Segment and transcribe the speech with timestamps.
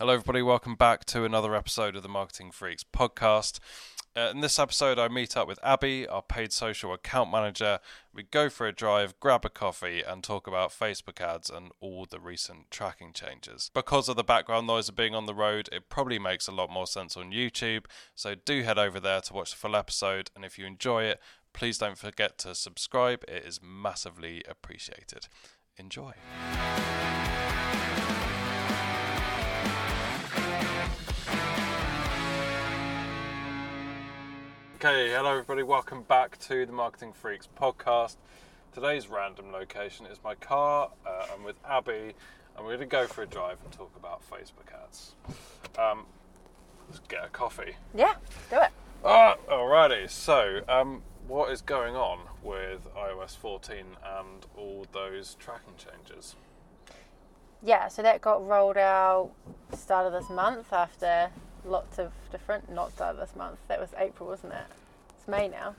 [0.00, 0.42] Hello, everybody.
[0.42, 3.60] Welcome back to another episode of the Marketing Freaks podcast.
[4.16, 7.78] Uh, in this episode, I meet up with Abby, our paid social account manager.
[8.12, 12.08] We go for a drive, grab a coffee, and talk about Facebook ads and all
[12.10, 13.70] the recent tracking changes.
[13.72, 16.72] Because of the background noise of being on the road, it probably makes a lot
[16.72, 17.84] more sense on YouTube.
[18.16, 20.28] So do head over there to watch the full episode.
[20.34, 21.20] And if you enjoy it,
[21.52, 23.22] please don't forget to subscribe.
[23.28, 25.28] It is massively appreciated.
[25.78, 26.14] Enjoy.
[34.86, 35.62] Okay, hello everybody.
[35.62, 38.16] Welcome back to the Marketing Freaks podcast.
[38.74, 40.90] Today's random location is my car.
[41.06, 42.12] Uh, I'm with Abby,
[42.54, 45.14] and we're going to go for a drive and talk about Facebook ads.
[45.78, 46.04] Um,
[46.86, 47.76] let's get a coffee.
[47.94, 48.16] Yeah,
[48.50, 48.68] do it.
[49.02, 50.10] Ah, alrighty.
[50.10, 56.36] So, um, what is going on with iOS 14 and all those tracking changes?
[57.62, 59.30] Yeah, so that got rolled out
[59.74, 61.30] start of this month after
[61.64, 64.66] lots of different, not this month, that was April, wasn't it?
[65.16, 65.74] It's May now.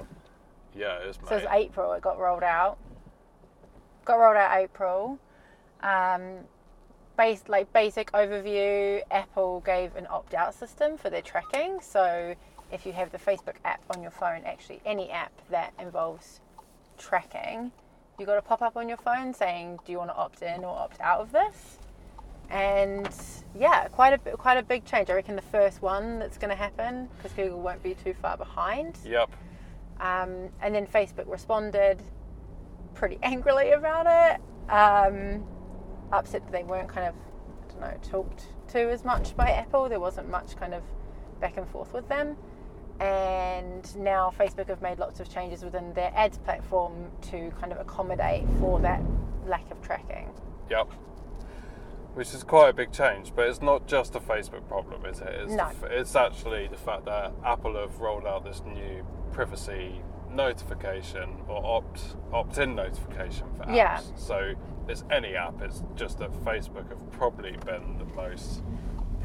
[0.75, 1.21] Yeah, it is.
[1.21, 1.29] May.
[1.29, 2.77] So it's April it got rolled out.
[4.03, 5.19] Got rolled out April.
[5.81, 6.39] Um,
[7.17, 11.79] base, like basic overview, Apple gave an opt-out system for their tracking.
[11.81, 12.35] So
[12.71, 16.39] if you have the Facebook app on your phone, actually any app that involves
[16.97, 17.71] tracking,
[18.19, 20.77] you got a pop-up on your phone saying, "Do you want to opt in or
[20.77, 21.77] opt out of this?"
[22.49, 23.09] And
[23.57, 25.09] yeah, quite a quite a big change.
[25.09, 28.37] I reckon the first one that's going to happen because Google won't be too far
[28.37, 28.97] behind.
[29.05, 29.31] Yep.
[29.99, 32.01] Um, and then Facebook responded
[32.93, 35.45] pretty angrily about it, um,
[36.11, 39.89] upset that they weren't kind of, I don't know, talked to as much by Apple.
[39.89, 40.83] There wasn't much kind of
[41.39, 42.35] back and forth with them.
[42.99, 47.79] And now Facebook have made lots of changes within their ads platform to kind of
[47.79, 49.01] accommodate for that
[49.45, 50.29] lack of tracking.
[50.69, 50.91] Yep.
[52.15, 55.27] Which is quite a big change, but it's not just a Facebook problem, is it?
[55.27, 55.69] It's, No.
[55.81, 61.63] the it's actually the fact that Apple have rolled out this new privacy notification or
[61.65, 63.75] opt opt in notification for apps.
[63.75, 63.99] Yeah.
[64.15, 64.53] So
[64.87, 65.61] it's any app.
[65.61, 68.63] It's just that Facebook have probably been the most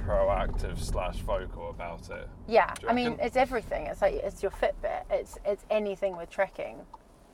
[0.05, 2.29] proactive slash vocal about it.
[2.49, 3.87] Yeah, I mean, it's everything.
[3.87, 5.05] It's like it's your Fitbit.
[5.11, 6.79] It's it's anything with tracking.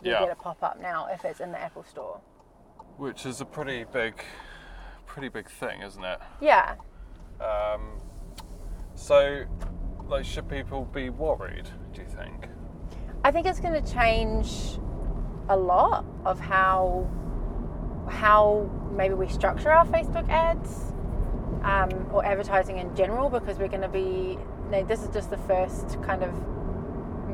[0.02, 0.20] You Yeah.
[0.20, 2.20] get a pop up now if it's in the Apple Store.
[2.98, 4.22] Which is a pretty big,
[5.16, 6.18] pretty big thing, isn't it?
[6.42, 6.74] Yeah,
[7.40, 7.98] Um,
[8.94, 9.44] so,
[10.08, 11.66] like, should people be worried?
[11.94, 12.48] Do you think?
[13.24, 14.78] I think it's going to change
[15.48, 17.08] a lot of how
[18.10, 20.92] how maybe we structure our Facebook ads
[21.62, 24.38] um, or advertising in general because we're going to be
[24.70, 26.30] no, this is just the first kind of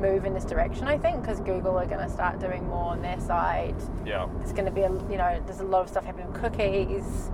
[0.00, 3.02] move in this direction I think because Google are going to start doing more on
[3.02, 3.76] their side
[4.06, 4.28] Yeah.
[4.38, 7.30] there's going to be a you know there's a lot of stuff happening with cookies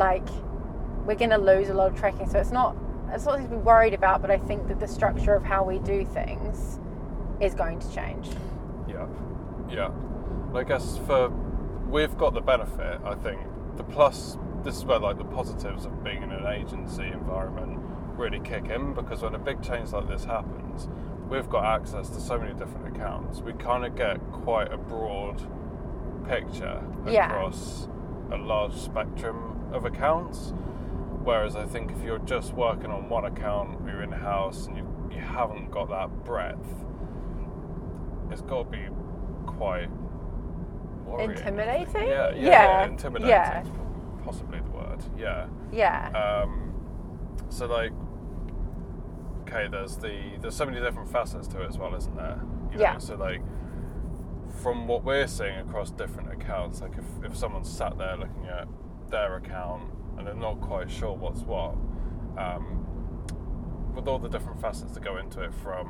[0.00, 0.26] like
[1.06, 2.76] we're going to lose a lot of tracking so it's not
[3.12, 5.62] it's not something to be worried about but I think that the structure of how
[5.62, 6.80] we do things
[7.40, 8.28] is going to change
[8.88, 9.06] Yeah.
[9.68, 9.90] Yeah.
[10.54, 11.28] I guess for
[11.88, 13.00] we've got the benefit.
[13.04, 13.40] I think
[13.76, 14.36] the plus.
[14.64, 17.78] This is where like the positives of being in an agency environment
[18.16, 20.88] really kick in because when a big change like this happens,
[21.30, 23.40] we've got access to so many different accounts.
[23.40, 25.38] We kind of get quite a broad
[26.28, 27.26] picture Yeah.
[27.30, 27.88] across
[28.32, 29.36] a large spectrum
[29.72, 30.52] of accounts.
[31.22, 34.86] Whereas I think if you're just working on one account, you're in house and you,
[35.12, 36.66] you haven't got that breadth,
[38.30, 38.86] it's got to be
[39.46, 39.88] quite
[41.04, 41.30] worrying.
[41.32, 42.08] Intimidating?
[42.08, 43.28] Yeah, yeah, Yeah, intimidating.
[43.28, 43.64] yeah.
[44.24, 45.02] Possibly the word.
[45.18, 45.46] Yeah.
[45.72, 46.08] yeah
[46.44, 46.72] Um,
[47.48, 47.92] so like,
[49.42, 52.40] okay, there's the there's so many different facets to it as well, isn't there?
[52.70, 52.98] You know, Yeah.
[52.98, 53.42] So like,
[54.62, 58.68] from what we're seeing across different accounts, like if if someone's sat there looking at
[59.10, 59.82] their account
[60.16, 61.74] and they're not quite sure what's what,
[62.38, 62.86] um,
[63.94, 65.88] with all the different facets that go into it, from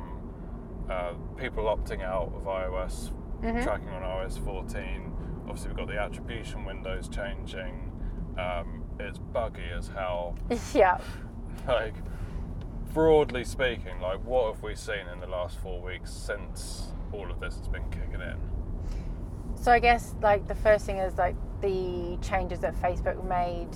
[0.89, 3.11] uh, people opting out of iOS
[3.41, 3.63] Mm-hmm.
[3.63, 5.11] tracking on iOS 14.
[5.47, 7.91] Obviously, we've got the attribution windows changing.
[8.37, 10.37] Um, it's buggy as hell.
[10.75, 10.99] yeah
[11.67, 11.95] like,
[12.93, 17.39] broadly speaking, like, what have we seen in the last four weeks since all of
[17.39, 18.37] this has been kicking in?
[19.55, 23.69] so I guess like the first thing is like the changes that Facebook made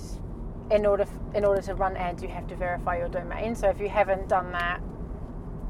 [0.70, 3.80] in order in order to run ads you have to verify your domain so if
[3.80, 4.80] you haven't done that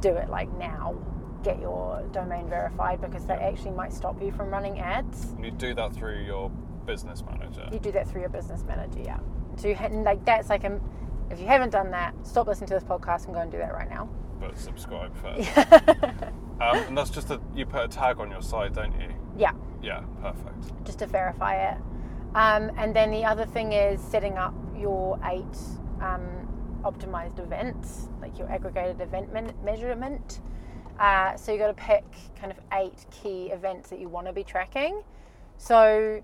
[0.01, 0.95] do it like now
[1.43, 5.51] get your domain verified because that actually might stop you from running ads And you
[5.51, 6.49] do that through your
[6.87, 7.69] business manager.
[7.73, 9.19] you do that through your business manager yeah
[9.57, 10.81] so you ha- like that's like a
[11.31, 13.75] if you haven't done that stop listening to this podcast and go and do that
[13.75, 14.09] right now
[14.41, 15.59] But subscribe first.
[16.61, 19.09] um, and that's just that you put a tag on your site, don't you?
[19.37, 19.53] yeah
[19.83, 20.85] Yeah, perfect.
[20.87, 21.79] just to verify it
[22.35, 25.59] um, and then the other thing is setting up your eight
[26.03, 30.41] um, optimized events, like your aggregated event men- measurement.
[30.99, 32.05] Uh, so you've got to pick
[32.39, 35.03] kind of eight key events that you want to be tracking.
[35.59, 36.23] So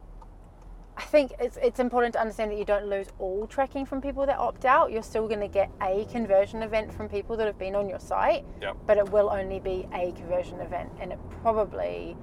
[0.97, 4.27] I think it's it's important to understand that you don't lose all tracking from people
[4.27, 4.93] that opt out.
[4.93, 7.99] You're still going to get a conversion event from people that have been on your
[8.01, 8.77] site, Yep.
[8.87, 12.17] but it will only be a conversion event, and it probably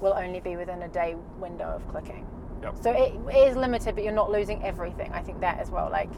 [0.00, 2.26] will only be within a day window of clicking.
[2.62, 2.76] Yep.
[2.82, 3.14] So it
[3.48, 5.12] is limited, but you're not losing everything.
[5.12, 5.88] I think that as well.
[5.90, 6.10] Like,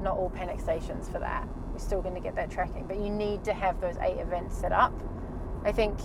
[0.00, 1.48] not all panic stations for that.
[1.70, 4.56] You're still going to get that tracking, but you need to have those eight events
[4.56, 4.92] set up.
[5.64, 5.98] I think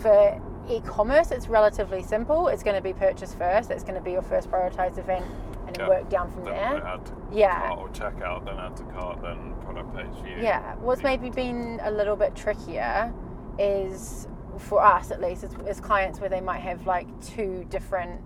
[0.00, 2.48] for e-commerce, it's relatively simple.
[2.48, 3.68] It's going to be purchase first.
[3.68, 5.24] That's going to be your first prioritized event,
[5.66, 5.88] and Yeah.
[5.88, 6.86] work down from Then there.
[6.86, 7.68] Add to Yeah.
[7.68, 10.36] cart or checkout, then add to cart, then product page view.
[10.40, 13.12] Yeah, what's maybe been a little bit trickier
[13.58, 14.28] is
[14.58, 18.20] for us at least as, as clients where they might have like two different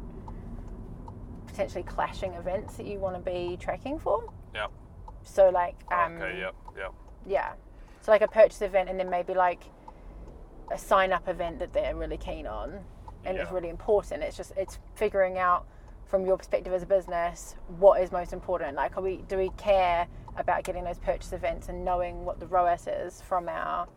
[1.57, 4.31] potentially clashing events that you want to be tracking for.
[4.55, 4.67] Yeah.
[5.23, 6.39] So like um, okay.
[6.39, 6.55] Yep.
[6.77, 6.95] Yep.
[7.27, 7.53] yeah,
[8.03, 9.63] so like a purchase event and then maybe like
[10.71, 12.81] a sign up event that they're really keen on
[13.25, 14.23] and it's really important.
[14.23, 15.67] It's just it's figuring out
[16.07, 18.77] from your perspective as a business what is most important.
[18.77, 20.07] Like, are we do we care
[20.37, 23.89] about getting those purchase events and knowing what the ROAS is from our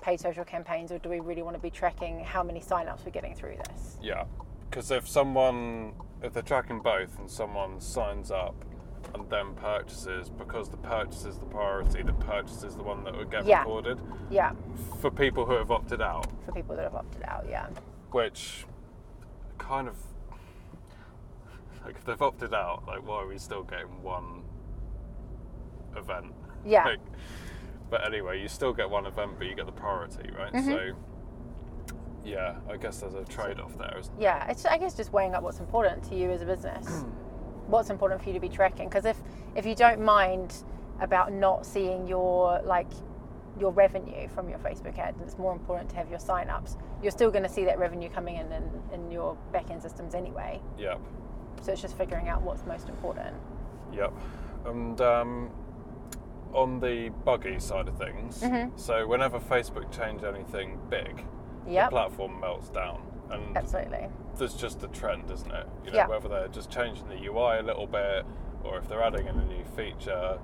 [0.00, 3.12] paid social campaigns, or do we really want to be tracking how many sign-ups we're
[3.12, 3.98] getting through this?
[4.00, 4.24] Yeah,
[4.70, 8.64] because if someone, if they're tracking both and someone signs up
[9.14, 13.16] and then purchases, because the purchase is the priority, the purchase is the one that
[13.16, 13.60] would get Yeah.
[13.60, 14.00] recorded
[14.30, 14.52] Yeah,
[15.00, 17.46] for people who have opted out, for people that have opted out.
[17.48, 17.68] Yeah,
[18.10, 18.66] which
[19.58, 19.96] kind of,
[21.84, 24.42] like if they've opted out, like why are we still getting one
[25.96, 26.34] event?
[26.64, 27.00] yeah, Like,
[27.88, 30.52] but anyway, you still get one event, but you get the priority, right?
[30.52, 30.70] Mm-hmm.
[30.70, 30.90] So,
[32.24, 34.30] yeah, I guess there's a trade-off there, isn't there?
[34.38, 34.50] yeah.
[34.50, 37.04] It's I guess just weighing up what's important to you as a business.
[37.68, 39.16] what's important for you to be tracking because if
[39.54, 40.54] if you don't mind
[41.00, 42.86] about not seeing your like
[43.60, 47.10] your revenue from your Facebook ads and it's more important to have your sign-ups you're
[47.10, 50.98] still going to see that revenue coming in, in in your back-end systems anyway Yep.
[51.60, 53.36] so it's just figuring out what's most important
[53.92, 54.12] Yep.
[54.66, 55.50] And um,
[56.54, 58.70] on the buggy side of things, Mhm.
[58.78, 61.24] so whenever Facebook change anything big,
[61.68, 63.02] yep the platform melts down.
[63.30, 65.66] And absolutely there's just a trend, isn't it?
[65.84, 66.06] You know, Yeah.
[66.08, 68.24] whether they're just changing the UI a little bit
[68.64, 70.38] or if they're adding in a new feature,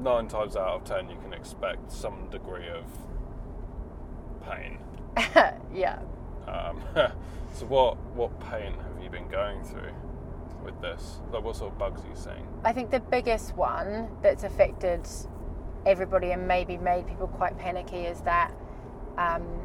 [0.00, 2.84] nine times out of ten you can expect some degree of
[4.48, 4.78] pain.
[5.74, 5.98] yeah
[6.46, 6.80] Um,
[7.52, 9.92] so what what pain have you been going through
[10.64, 11.20] with this?
[11.32, 12.46] Like what sort of bugs are you seeing?
[12.64, 15.06] I think the biggest one that's affected
[15.84, 18.52] everybody and maybe made people quite panicky is that
[19.18, 19.61] um,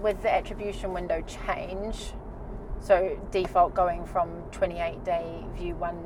[0.00, 2.12] with the attribution window change,
[2.80, 5.98] so default going from 28 day view one,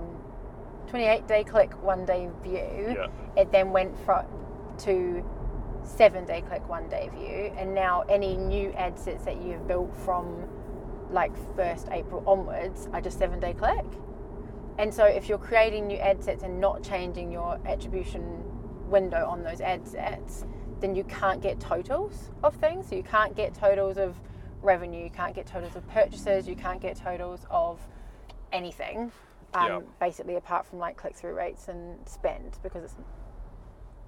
[0.88, 3.06] 28 day click one day view, Yeah.
[3.36, 4.24] it then went from
[4.78, 5.24] to
[5.84, 9.94] seven day click one day view, and now any new ad sets that you've built
[9.96, 10.48] from
[11.10, 13.84] like 1st April onwards are just seven day click.
[14.78, 18.42] And so if you're creating new ad sets and not changing your attribution
[18.88, 20.46] window on those ad sets,
[20.82, 22.92] then you can't get totals of things.
[22.92, 24.16] You can't get totals of
[24.62, 27.80] revenue, you can't get totals of purchases, you can't get totals of
[28.52, 29.10] anything.
[29.54, 29.80] Um, Yeah.
[30.00, 32.94] Basically, apart from like click through rates and spend, because it's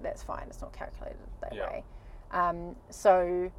[0.01, 0.43] that's fine.
[0.47, 1.69] It's not calculated that Yeah.
[1.69, 1.83] way.
[2.31, 3.49] Um, so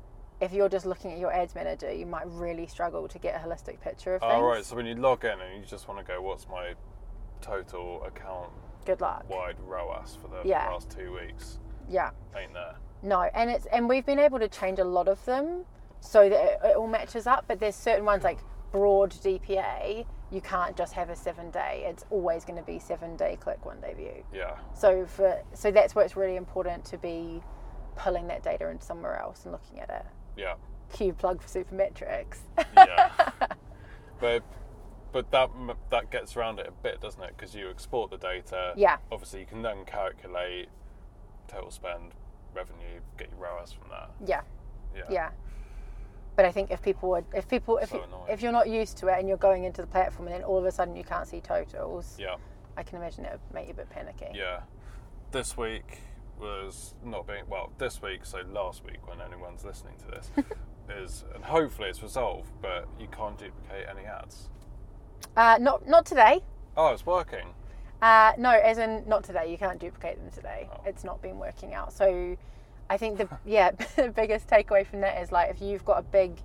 [0.40, 3.38] if you're just looking at your ads manager, you might really struggle to get a
[3.38, 4.32] holistic picture of things.
[4.32, 4.64] All right.
[4.64, 6.74] So when you log in and you just want to go, what's my
[7.40, 8.50] total account
[8.84, 9.28] Good luck.
[9.30, 10.68] wide ROAS for the Yeah.
[10.68, 11.58] last two weeks?
[11.88, 12.10] Yeah.
[12.36, 12.76] Ain't there?
[13.02, 15.64] No, and it's and we've been able to change a lot of them
[16.00, 17.44] so that it, all matches up.
[17.46, 18.38] But there's certain ones like
[18.72, 21.84] broad DPA, you can't just have a seven day.
[21.86, 24.24] It's always going to be seven day click, one day view.
[24.34, 24.56] Yeah.
[24.74, 27.42] So for so that's where it's really important to be
[27.96, 30.06] pulling that data in somewhere else and looking at it.
[30.36, 30.54] Yeah.
[30.92, 32.38] Cue plug for Supermetrics.
[32.76, 33.10] Yeah.
[34.20, 34.42] but
[35.12, 35.50] but that
[35.90, 37.34] that gets around it a bit, doesn't it?
[37.36, 38.74] Because you export the data.
[38.76, 38.98] Yeah.
[39.10, 40.68] Obviously, you can then calculate
[41.48, 42.12] total spend,
[42.56, 44.10] revenue, get your ROAS from that.
[44.26, 44.40] yeah,
[44.96, 45.02] Yeah.
[45.10, 45.30] yeah.
[46.34, 48.96] But I think if people would, if people, if So you, if you're not used
[48.98, 51.04] to it and you're going into the platform and then all of a sudden you
[51.04, 52.36] can't see totals, Yeah.
[52.76, 54.28] I can imagine it would make you a bit panicky.
[54.34, 54.60] Yeah.
[55.30, 56.00] This week
[56.38, 57.72] was not being well.
[57.78, 60.30] This week, so last week, when anyone's listening to this,
[60.90, 64.50] is and hopefully it's resolved, but you can't duplicate any ads.
[65.36, 66.40] Uh, not not today.
[66.76, 67.54] Oh, it's working.
[68.02, 69.50] Uh, no, as in not today.
[69.50, 70.68] You can't duplicate them today.
[70.70, 70.80] Oh.
[70.86, 71.92] It's not been working out.
[71.92, 72.36] So,
[72.88, 76.02] I think the yeah the biggest takeaway from that is like if you've got a
[76.02, 76.38] big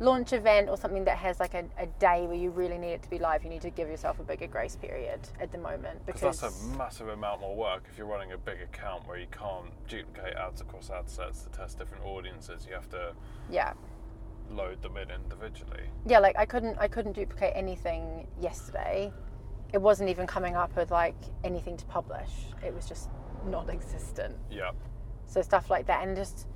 [0.00, 3.02] launch event or something that has like a, a day where you really need it
[3.02, 6.04] to be live, you need to give yourself a bigger grace period at the moment
[6.06, 9.26] because that's a massive amount more work if you're running a big account where you
[9.30, 12.66] can't duplicate ads across ad sets to test different audiences.
[12.66, 13.12] You have to
[13.50, 13.74] yeah,
[14.50, 15.84] load them in individually.
[16.06, 16.18] yeah.
[16.18, 19.12] Like I couldn't I couldn't duplicate anything yesterday.
[19.72, 22.28] It wasn't even coming up with like anything to publish.
[22.64, 23.08] It was just
[23.46, 24.36] non-existent.
[24.50, 24.70] Yeah.
[25.26, 26.46] So stuff like that, and just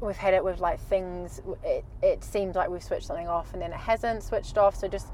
[0.00, 1.40] we've had it with like things.
[1.64, 4.76] It it seemed like we've switched something off, and then it hasn't switched off.
[4.76, 5.08] So just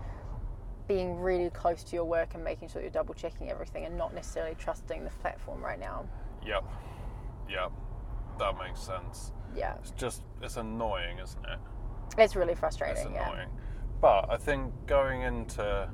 [0.88, 4.12] being really close to your work and making sure you're double checking everything, and not
[4.14, 6.06] necessarily trusting the platform right now.
[6.44, 6.64] Yep.
[7.48, 7.72] Yep.
[8.38, 9.32] That makes sense.
[9.56, 11.58] Yeah, It's just it's annoying, isn't it?
[12.18, 13.14] it's really It's frustrating.
[13.14, 13.48] Yeah, annoying.
[14.00, 15.88] But I think going into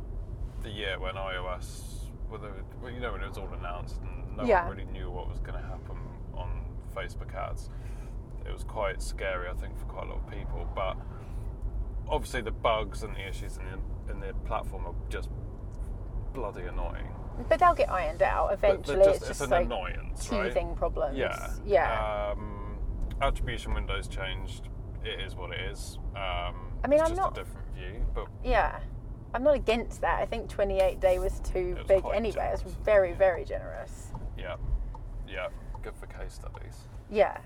[0.62, 2.50] the year when iOS, well, the-
[2.82, 4.66] well, you know, when it was all announced and no Yeah.
[4.66, 5.96] one really knew what was going to happen
[6.34, 6.64] on
[6.94, 7.70] Facebook ads,
[8.46, 10.66] it was quite scary, I think, for quite a lot of people.
[10.74, 10.96] But
[12.08, 15.28] obviously, the bugs and the issues in the, in the platform are just
[16.32, 17.08] bloody annoying.
[17.48, 19.02] but they'll get ironed out eventually.
[19.04, 20.48] just, it's just an like annoyance, right?
[20.48, 21.16] teething problems.
[21.16, 21.48] Yeah.
[21.64, 22.32] yeah.
[22.32, 22.78] Um,
[23.22, 24.68] attribution windows changed.
[25.04, 25.98] It is what it is.
[26.14, 28.80] Um, I mean, it's I'm just not- a different view, but yeah.
[29.34, 30.20] I'm not against that.
[30.20, 32.50] I think 28 day was too was big anyway.
[32.52, 32.84] It's generous.
[32.84, 34.08] very, very generous.
[34.38, 34.56] yeah,
[35.28, 35.48] yeah,
[35.82, 36.76] good for case studies.
[37.10, 37.38] Yeah.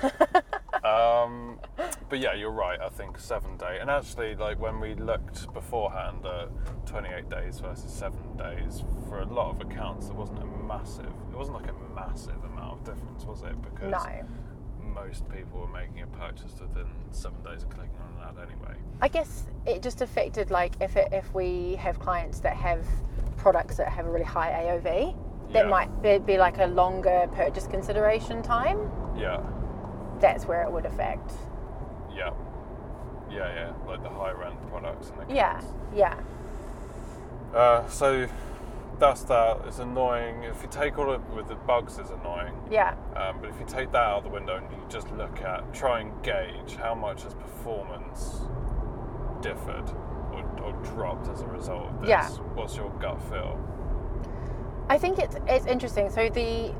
[0.84, 1.58] Um,
[2.10, 2.78] but yeah, you're right.
[2.78, 7.90] I think seven day, and actually, like when we looked beforehand at 28 days versus
[7.90, 11.06] seven days, for a lot of accounts, there wasn't a massive.
[11.06, 13.60] It wasn't like a massive amount of difference, was it?
[13.62, 14.26] Because No.
[14.92, 18.74] Most people were making a purchase within seven days of clicking on an ad anyway.
[19.00, 22.84] I guess it just affected like if it, if we have clients that have
[23.36, 25.14] products that have a really high AOV,
[25.52, 25.70] that Yeah.
[25.70, 28.90] might be, be like a longer purchase consideration time.
[29.16, 29.40] Yeah,
[30.20, 31.32] That's where it would affect.
[32.14, 32.30] yeah,
[33.30, 33.72] yeah, yeah.
[33.86, 35.60] Like the higher end products and the Yeah,
[35.94, 36.16] yeah,
[37.52, 38.26] Uh, so
[38.98, 39.60] that's that.
[39.66, 40.42] It's annoying.
[40.44, 42.54] If you take all of with the bugs, is annoying.
[42.70, 45.40] yeah, Um, but if you take that out of the window and you just look
[45.42, 48.40] at, try and gauge how much has performance
[49.40, 49.88] differed
[50.32, 52.08] or, or dropped as a result of this.
[52.08, 52.28] Yeah.
[52.54, 53.58] What's your gut feel?
[54.88, 56.10] I think it's it's interesting.
[56.10, 56.74] So the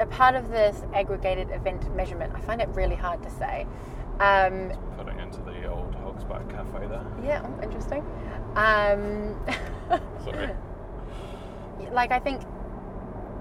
[0.00, 3.66] a part of this aggregated event measurement, I find it really hard to say.
[4.20, 7.04] Um, Putting into the old Hogsback Cafe there.
[7.24, 8.04] yeah, oh, interesting.
[8.54, 9.36] Um,
[10.24, 10.50] Sorry.
[11.92, 12.42] Like I think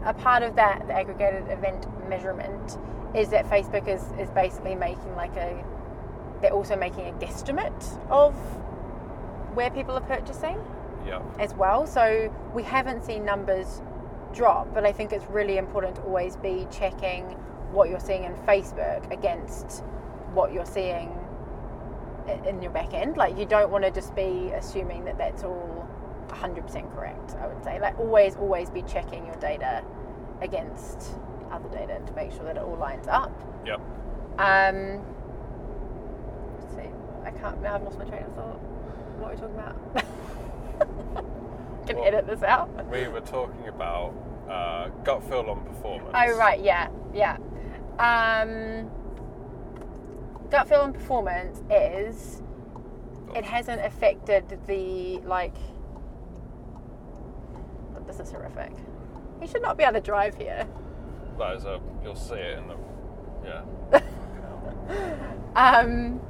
[0.06, 2.78] a part of that, the aggregated event measurement,
[3.16, 5.64] is that Facebook is, is basically making like a,
[6.42, 8.34] they're also making a guesstimate of
[9.56, 10.60] where people are purchasing
[11.06, 11.22] yeah.
[11.40, 11.88] as well.
[11.88, 13.82] So we haven't seen numbers
[14.34, 17.24] drop, but I think it's really important to always be checking
[17.72, 19.84] what you're seeing in Facebook against
[20.34, 21.12] what you're seeing
[22.46, 23.18] in your back end.
[23.18, 25.87] Like you don't want to just be assuming that that's all
[26.30, 27.36] 100% correct.
[27.42, 29.84] I would say like always, always be checking your data
[30.42, 31.14] against
[31.52, 33.32] other data to make sure that it all lines up.
[33.66, 33.80] Yep.
[34.38, 35.02] Um,
[36.60, 36.90] let's see,
[37.24, 37.62] I can't.
[37.62, 38.60] Now I've lost my train of thought.
[39.20, 39.96] What are we talking about?
[41.88, 42.70] Can Well- edit this out.
[42.92, 44.14] We were talking about
[44.50, 46.12] uh, gut feel on performance.
[46.14, 47.38] Oh right, yeah, yeah.
[48.00, 48.90] Um,
[50.52, 52.42] gut feel on performance is
[53.36, 55.56] it hasn't affected the like.
[58.18, 58.72] This is horrific.
[59.42, 60.68] You should not be able to drive here.
[61.38, 61.80] That is a.
[62.04, 62.78] You'll see it in the.
[63.46, 64.02] Yeah.
[65.56, 66.22] Um,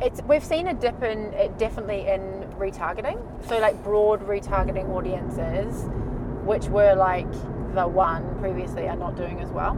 [0.00, 2.20] it's we've seen a dip in it definitely in
[2.58, 3.18] retargeting.
[3.48, 5.86] So like broad retargeting audiences,
[6.44, 7.30] which were like
[7.74, 9.74] the one previously, are not doing as well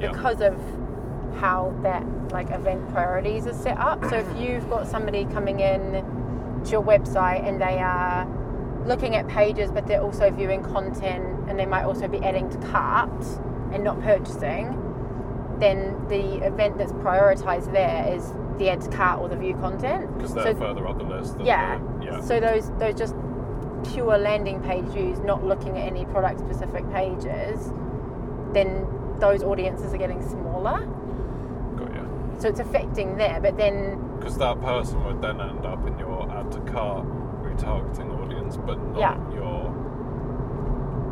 [0.00, 0.10] Yeah.
[0.10, 0.58] because of
[1.36, 4.04] how that like event priorities are set up.
[4.10, 5.92] So if you've got somebody coming in
[6.64, 8.26] to your website and they are
[8.84, 12.58] looking at pages, but they're also viewing content and they might also be adding to
[12.68, 13.24] cart
[13.72, 14.80] and not purchasing,
[15.58, 20.12] then the event that's prioritized there is the add to cart or the view content.
[20.14, 21.38] Because they're So- further up the list.
[21.38, 21.78] Than yeah.
[22.02, 22.20] Yeah.
[22.20, 23.14] So those those just
[23.92, 27.72] pure landing page views, not looking at any product specific pages,
[28.52, 28.86] then
[29.18, 30.86] those audiences are getting smaller.
[31.76, 32.08] Got you.
[32.38, 33.40] So it's affecting there.
[33.40, 37.04] But then Because that person would then end up in your add to cart
[37.56, 39.16] retargeting audience, but not Yeah.
[39.34, 39.74] your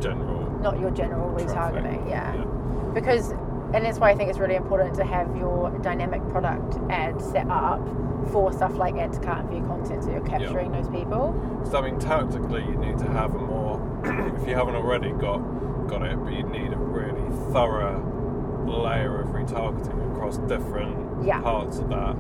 [0.01, 0.41] general.
[0.61, 2.09] not your general retargeting.
[2.09, 2.35] Yeah.
[2.35, 2.45] yeah.
[2.95, 3.33] Because
[3.75, 7.49] and that's why I think it's really important to have your dynamic product ad set
[7.49, 7.81] up
[8.31, 11.35] for stuff like add to cart and view content so you're capturing those people.
[11.71, 13.81] So I mean, tactically, you need to have a more.
[14.41, 15.39] if you haven't already got
[15.89, 18.01] got it, but you need a really thorough
[18.67, 21.41] layer of retargeting across different Yeah.
[21.41, 22.15] parts of that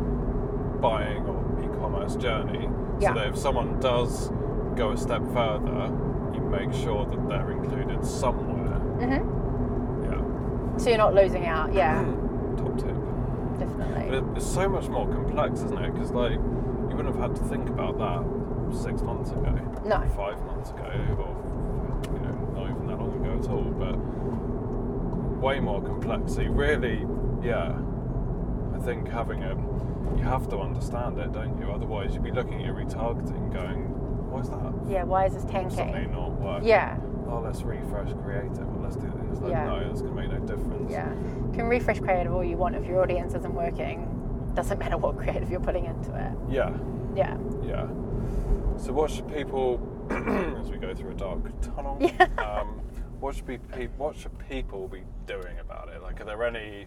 [0.80, 2.68] buying or e-commerce journey,
[3.02, 3.14] Yeah.
[3.14, 4.30] so that if someone does
[4.76, 5.90] go a step further,
[6.34, 8.78] you make sure that they're included somewhere.
[9.00, 10.78] hmm Yeah.
[10.78, 11.72] So you're not losing out.
[11.74, 12.04] Yeah,
[12.56, 12.94] Top tip.
[12.94, 14.16] But definitely.
[14.16, 15.92] it- it's so much more complex, isn't it?
[15.92, 18.22] Because like you wouldn't have had to think about that
[18.76, 19.52] six months ago,
[19.84, 20.00] No.
[20.16, 20.84] five months ago,
[21.18, 21.34] or
[22.14, 23.70] you know, not even that long ago at all.
[23.78, 23.96] But
[25.42, 26.48] way more complexity.
[26.48, 27.06] Really,
[27.42, 27.72] yeah.
[28.82, 29.54] I think having a,
[30.16, 31.70] you have to understand it, don't you?
[31.70, 33.78] Otherwise, you'd be looking at your retargeting, going,
[34.28, 34.72] "Why is that?
[34.90, 35.04] Yeah.
[35.04, 36.10] Why is this Suddenly tanking?
[36.10, 36.96] not working." Yeah.
[37.28, 38.58] Oh, let's refresh creative.
[38.58, 39.38] Or let's do this.
[39.40, 39.66] Like, Yeah.
[39.66, 40.90] no, that's gonna make no difference.
[40.90, 41.08] Yeah.
[41.12, 44.08] You can refresh creative all you want if your audience isn't working.
[44.54, 46.32] Doesn't matter what creative you're putting into it.
[46.50, 46.72] Yeah.
[47.14, 47.36] Yeah.
[47.64, 47.86] Yeah.
[48.78, 49.78] So what should people,
[50.10, 52.26] as we go through a dark tunnel, Yeah.
[52.38, 52.80] um,
[53.20, 56.02] what should be pe- what should people be doing about it?
[56.02, 56.86] Like, are there any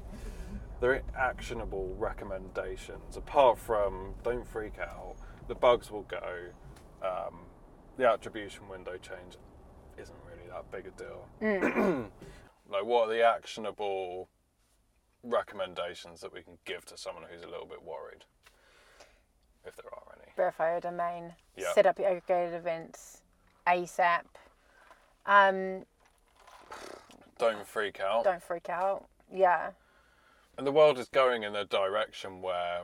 [0.81, 5.15] there are actionable recommendations apart from don't freak out,
[5.47, 6.47] the bugs will go,
[7.01, 7.39] um,
[7.97, 9.37] the attribution window change
[9.97, 11.27] isn't really that big a deal.
[11.41, 12.09] Mm.
[12.69, 14.27] like, what are the actionable
[15.23, 18.25] recommendations that we can give to someone who's a little bit worried,
[19.65, 20.31] if there are any?
[20.35, 21.33] Verify your domain.
[21.57, 21.73] Yeah.
[21.73, 23.21] Set up your aggregated events
[23.65, 24.23] ASAP.
[25.25, 25.85] Um,
[27.39, 28.23] Don't freak out.
[28.23, 29.07] don't freak out.
[29.33, 29.71] Yeah.
[30.57, 32.81] And the world is going in a direction where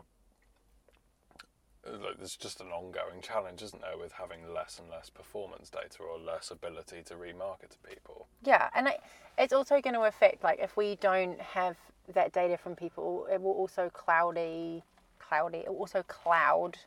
[1.85, 6.03] like, there's just an ongoing challenge, isn't there, with having less and less performance data
[6.03, 8.27] or less ability to remarket to people.
[8.43, 9.01] Yeah, and it,
[9.37, 11.77] it's also going to affect like if we don't have
[12.13, 14.83] that data from people, it will also cloudy,
[15.19, 15.59] cloudy.
[15.59, 16.77] It will also cloud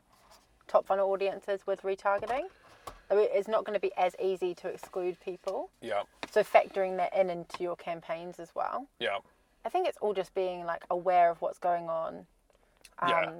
[0.67, 2.45] top funnel audiences with retargeting.
[3.11, 5.69] I mean, It's not going to be as easy to exclude people.
[5.81, 8.87] Yeah, So factoring that in into your campaigns as well.
[8.99, 9.17] yeah,
[9.65, 12.27] I think it's all just being like aware of what's going on,
[12.99, 13.31] um, Yeah.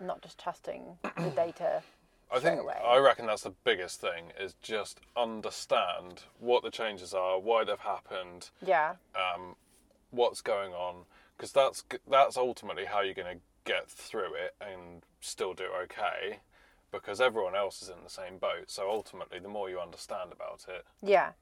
[0.00, 1.82] not just trusting the data.
[2.30, 2.80] I think away.
[2.84, 7.78] I reckon that's the biggest thing is just understand what the changes are, why they've
[7.78, 9.56] happened, Yeah, um,
[10.10, 11.04] what's going on,
[11.36, 16.40] because that's that's ultimately how you're going to get through it and still do okay,
[16.90, 18.70] because everyone else is in the same boat.
[18.70, 21.32] So ultimately, the more you understand about it, yeah,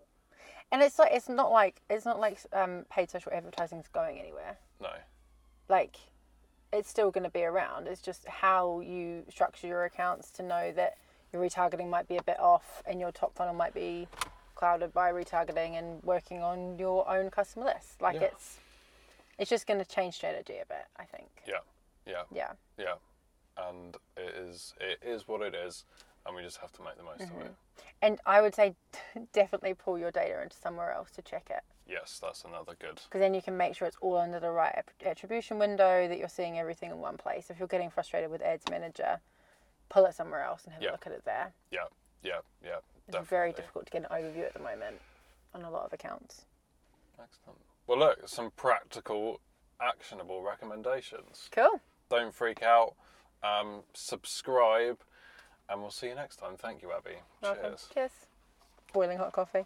[0.73, 4.19] and it's like it's not like it's not like um, paid social advertising is going
[4.19, 4.57] anywhere.
[4.81, 4.91] no,
[5.69, 5.97] like
[6.73, 7.87] it's still going to be around.
[7.87, 10.97] It's just how you structure your accounts to know that
[11.33, 14.09] your retargeting might be a bit off and your top funnel might be
[14.57, 18.03] clouded by retargeting and working on your own customer list.
[18.03, 18.23] Like Yeah.
[18.33, 18.59] it's
[19.39, 21.29] it's just going to change strategy a bit, I think.
[21.47, 21.61] yeah,
[22.07, 22.53] yeah, Yeah.
[22.79, 22.95] yeah,
[23.57, 25.85] and it is it is what it is,
[26.27, 27.55] and we just have to make the most of it.
[28.03, 28.75] And I would say
[29.33, 31.63] definitely pull your data into somewhere else to check it.
[31.89, 33.01] Yes, that's another good.
[33.05, 36.29] Because then you can make sure it's all under the right attribution window, that you're
[36.29, 37.49] seeing everything in one place.
[37.49, 39.21] If you're getting frustrated with Ads Manager,
[39.89, 40.91] pull it somewhere else and have Yeah.
[40.91, 41.53] a look at it there.
[41.71, 41.85] Yeah,
[42.25, 42.79] yeah, yeah.
[43.07, 43.27] It's definitely.
[43.29, 45.01] very difficult to get an overview at the moment
[45.55, 46.45] on a lot of accounts.
[47.23, 47.61] Excellent.
[47.87, 49.41] Well, look, some practical,
[49.81, 51.49] actionable recommendations.
[51.53, 51.81] Cool.
[52.11, 52.95] Don't freak out.
[53.45, 54.99] Um, subscribe,
[55.69, 56.57] and we'll see you next time.
[56.57, 57.17] Thank you, Abby.
[57.43, 57.63] Welcome.
[57.63, 57.89] Cheers.
[57.93, 58.13] Cheers.
[58.93, 59.65] Boiling hot coffee.